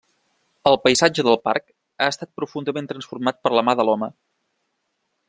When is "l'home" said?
3.91-4.13